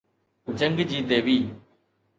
جنگ 0.59 0.79
جي 0.89 0.99
ديوي 1.09 1.37